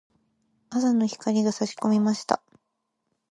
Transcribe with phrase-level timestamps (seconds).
[0.71, 2.41] 朝の光が差し込みました。